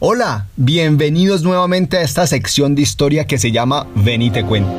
[0.00, 4.72] Hola, bienvenidos nuevamente a esta sección de historia que se llama Ven y te cuento.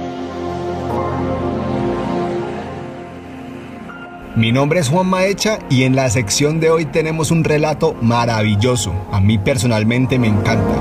[4.37, 8.93] Mi nombre es Juan Maecha y en la sección de hoy tenemos un relato maravilloso.
[9.11, 10.73] A mí personalmente me encanta.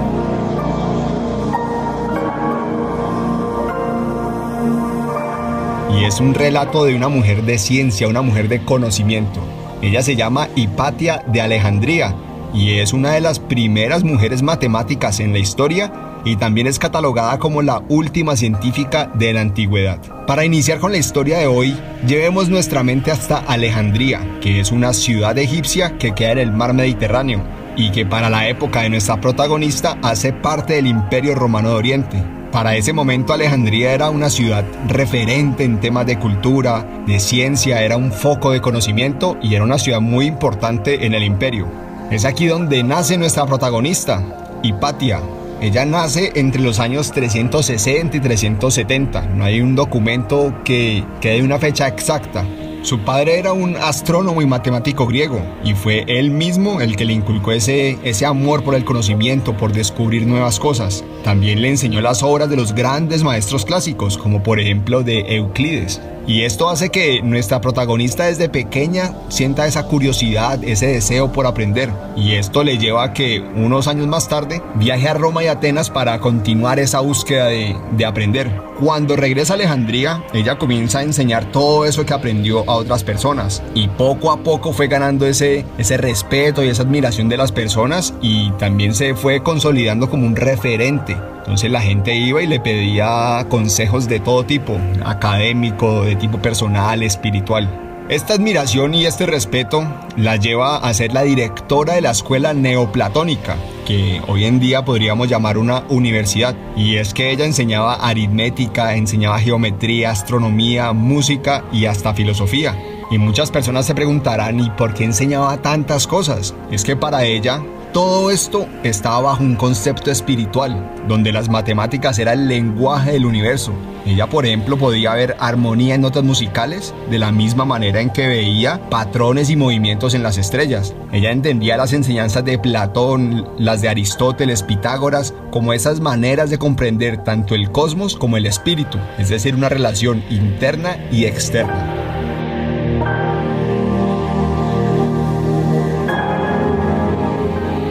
[5.98, 9.40] Y es un relato de una mujer de ciencia, una mujer de conocimiento.
[9.82, 12.14] Ella se llama Hipatia de Alejandría
[12.54, 15.92] y es una de las primeras mujeres matemáticas en la historia
[16.24, 19.98] y también es catalogada como la última científica de la antigüedad.
[20.26, 24.92] Para iniciar con la historia de hoy, llevemos nuestra mente hasta Alejandría, que es una
[24.92, 27.42] ciudad egipcia que queda en el mar Mediterráneo
[27.76, 32.24] y que para la época de nuestra protagonista hace parte del Imperio Romano de Oriente.
[32.50, 37.96] Para ese momento Alejandría era una ciudad referente en temas de cultura, de ciencia, era
[37.96, 41.87] un foco de conocimiento y era una ciudad muy importante en el imperio.
[42.10, 44.24] Es aquí donde nace nuestra protagonista,
[44.62, 45.20] Hipatia.
[45.60, 49.26] Ella nace entre los años 360 y 370.
[49.26, 52.46] No hay un documento que, que dé una fecha exacta.
[52.80, 57.12] Su padre era un astrónomo y matemático griego y fue él mismo el que le
[57.12, 61.04] inculcó ese, ese amor por el conocimiento, por descubrir nuevas cosas.
[61.24, 66.00] También le enseñó las obras de los grandes maestros clásicos, como por ejemplo de Euclides.
[66.28, 71.90] Y esto hace que nuestra protagonista desde pequeña sienta esa curiosidad, ese deseo por aprender.
[72.16, 75.88] Y esto le lleva a que unos años más tarde viaje a Roma y Atenas
[75.88, 78.52] para continuar esa búsqueda de, de aprender.
[78.78, 83.62] Cuando regresa a Alejandría, ella comienza a enseñar todo eso que aprendió a otras personas.
[83.74, 88.12] Y poco a poco fue ganando ese, ese respeto y esa admiración de las personas
[88.20, 93.46] y también se fue consolidando como un referente entonces la gente iba y le pedía
[93.48, 97.68] consejos de todo tipo, académico, de tipo personal, espiritual.
[98.08, 103.56] Esta admiración y este respeto la lleva a ser la directora de la escuela neoplatónica,
[103.86, 106.56] que hoy en día podríamos llamar una universidad.
[106.74, 112.74] Y es que ella enseñaba aritmética, enseñaba geometría, astronomía, música y hasta filosofía.
[113.10, 116.54] Y muchas personas se preguntarán, ¿y por qué enseñaba tantas cosas?
[116.70, 117.62] Es que para ella
[117.92, 123.72] todo esto estaba bajo un concepto espiritual, donde las matemáticas era el lenguaje del universo.
[124.06, 128.26] Ella, por ejemplo, podía ver armonía en notas musicales de la misma manera en que
[128.26, 130.94] veía patrones y movimientos en las estrellas.
[131.12, 137.24] Ella entendía las enseñanzas de Platón, las de Aristóteles, Pitágoras, como esas maneras de comprender
[137.24, 142.07] tanto el cosmos como el espíritu, es decir, una relación interna y externa.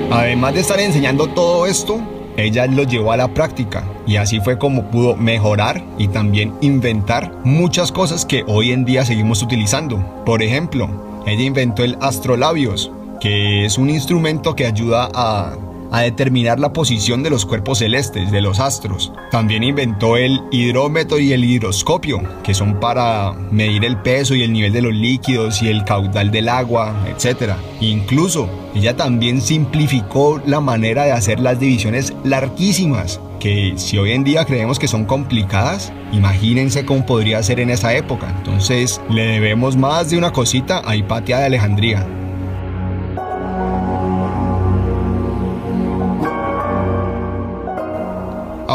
[0.10, 2.00] Además de estar enseñando todo esto,
[2.38, 7.34] ella lo llevó a la práctica y así fue como pudo mejorar y también inventar
[7.44, 10.24] muchas cosas que hoy en día seguimos utilizando.
[10.26, 15.58] Por ejemplo, ella inventó el astrolabios, que es un instrumento que ayuda a
[15.92, 19.12] a determinar la posición de los cuerpos celestes, de los astros.
[19.32, 24.54] También inventó el hidrómetro y el hidroscopio, que son para medir el peso y el
[24.54, 27.54] nivel de los líquidos y el caudal del agua, etc.
[27.80, 34.24] Incluso, ella también simplificó la manera de hacer las divisiones larguísimas, que si hoy en
[34.24, 38.34] día creemos que son complicadas, imagínense cómo podría ser en esa época.
[38.38, 42.06] Entonces, le debemos más de una cosita a Hipatia de Alejandría.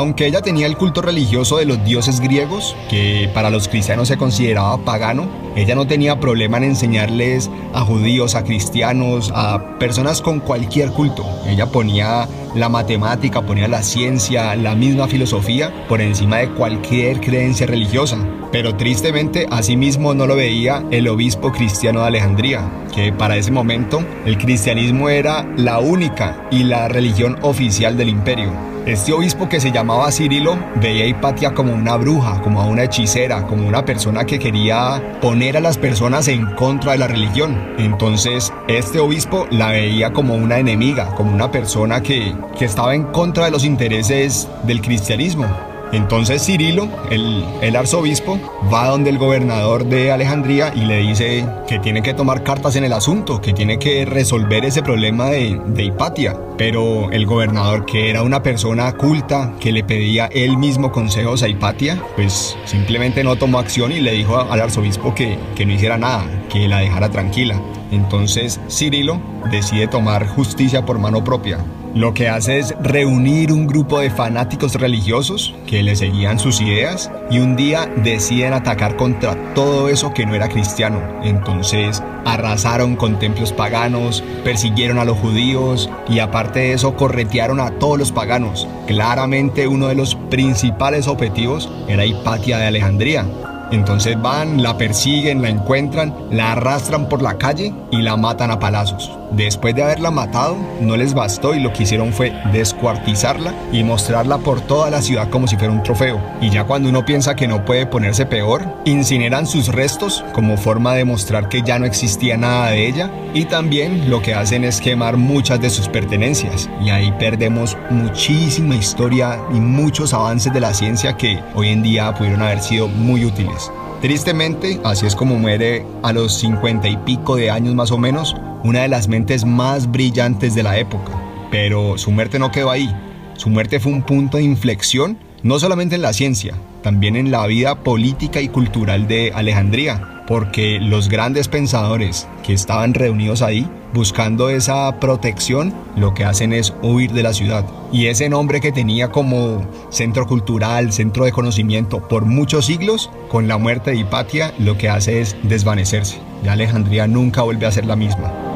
[0.03, 4.17] Aunque ella tenía el culto religioso de los dioses griegos, que para los cristianos se
[4.17, 10.41] consideraba pagano, ella no tenía problema en enseñarles a judíos, a cristianos, a personas con
[10.41, 11.25] cualquier culto.
[11.47, 12.27] Ella ponía
[12.57, 18.19] la matemática, ponía la ciencia, la misma filosofía por encima de cualquier creencia religiosa.
[18.51, 24.05] Pero tristemente, asimismo no lo veía el obispo cristiano de Alejandría, que para ese momento
[24.27, 28.72] el cristianismo era la única y la religión oficial del imperio.
[28.87, 32.83] Este obispo que se llamaba Cirilo veía a Hipatia como una bruja, como a una
[32.83, 37.75] hechicera, como una persona que quería poner a las personas en contra de la religión.
[37.79, 43.05] Entonces este obispo la veía como una enemiga, como una persona que, que estaba en
[43.05, 45.72] contra de los intereses del cristianismo.
[45.93, 48.39] Entonces Cirilo, el, arzobispo,
[48.73, 52.85] va donde el gobernador de Alejandría y le dice que tiene que tomar cartas en
[52.85, 56.37] el asunto, que tiene que resolver ese problema de, Hipatia.
[56.57, 61.49] Pero el gobernador, que era una persona culta, que le pedía él mismo consejos a
[61.49, 65.99] Hipatia, pues simplemente no tomó acción y le dijo al arzobispo que, que no hiciera
[65.99, 67.61] nada, que la dejara tranquila.
[67.91, 69.21] Entonces Cirilo
[69.51, 71.59] decide tomar justicia por mano propia
[71.95, 77.11] Lo que hace es reunir un grupo de fanáticos religiosos que le seguían sus ideas
[77.31, 81.01] y un día deciden atacar contra todo eso que no era cristiano.
[81.23, 87.73] Entonces arrasaron con templos paganos, persiguieron a los judíos y aparte de eso corretearon a
[87.73, 88.67] todos los paganos.
[88.87, 93.27] Claramente uno de los principales objetivos era Hipatia de Alejandría,
[93.73, 98.59] entonces van, la persiguen, la encuentran, la arrastran por la calle y la matan a
[98.59, 99.11] palazos.
[99.33, 104.37] Después de haberla matado, no les bastó y lo que hicieron fue descuartizarla y mostrarla
[104.39, 106.21] por toda la ciudad como si fuera un trofeo.
[106.43, 110.95] Y ya cuando uno piensa que no puede ponerse peor, incineran sus restos como forma
[110.95, 114.83] de mostrar que ya no existía nada de ella y también lo que hacen es
[114.83, 116.69] quemar muchas de sus pertenencias.
[116.85, 122.15] Y ahí perdemos muchísima historia y muchos avances de la ciencia que hoy en día
[122.15, 123.62] pudieron haber sido muy útiles.
[124.01, 128.35] Tristemente, así es como muere a los cincuenta y pico de años más o menos,
[128.65, 131.13] una de las mentes más brillantes de la época.
[131.51, 132.93] Pero su muerte no quedó ahí.
[133.37, 137.47] Su muerte fue un punto de inflexión, no solamente en la ciencia, también en la
[137.47, 144.49] vida política y cultural de Alejandría, porque los grandes pensadores que estaban reunidos ahí, buscando
[144.49, 147.67] esa protección, lo que hacen es huir de la ciudad.
[147.93, 153.49] Y ese nombre que tenía como centro cultural, centro de conocimiento por muchos siglos, con
[153.49, 156.19] la muerte de Hipatia, lo que hace es desvanecerse.
[156.43, 158.52] Ya Alejandría nunca vuelve a ser la misma.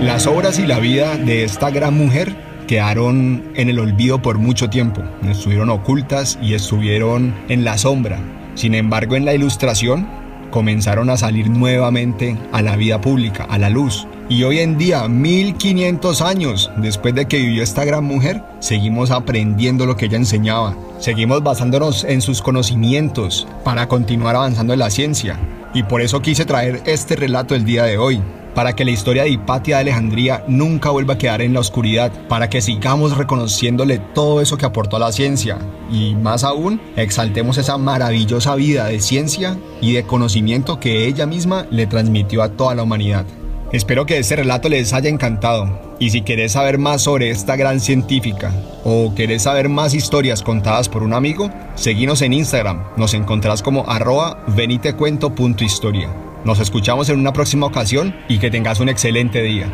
[0.00, 2.34] Las obras y la vida de esta gran mujer
[2.66, 8.18] quedaron en el olvido por mucho tiempo, estuvieron ocultas y estuvieron en la sombra.
[8.54, 10.08] Sin embargo, en la ilustración
[10.50, 14.06] comenzaron a salir nuevamente a la vida pública, a la luz.
[14.30, 19.84] Y hoy en día, 1500 años después de que vivió esta gran mujer, seguimos aprendiendo
[19.84, 20.74] lo que ella enseñaba.
[20.98, 25.38] Seguimos basándonos en sus conocimientos para continuar avanzando en la ciencia.
[25.74, 28.22] Y por eso quise traer este relato el día de hoy,
[28.54, 32.12] para que la historia de Hipatia de Alejandría nunca vuelva a quedar en la oscuridad,
[32.28, 35.58] para que sigamos reconociéndole todo eso que aportó a la ciencia
[35.90, 41.66] y más aún exaltemos esa maravillosa vida de ciencia y de conocimiento que ella misma
[41.70, 43.26] le transmitió a toda la humanidad.
[43.72, 47.78] Espero que este relato les haya encantado y si querés saber más sobre esta gran
[47.78, 53.62] científica o querés saber más historias contadas por un amigo, seguinos en Instagram, nos encontrás
[53.62, 56.29] como arroba venitecuento.historia.
[56.44, 59.68] Nos escuchamos en una próxima ocasión y que tengas un excelente día.